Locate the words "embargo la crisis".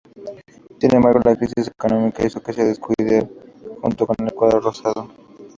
0.95-1.67